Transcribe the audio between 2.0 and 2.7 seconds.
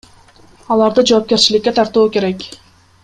керек.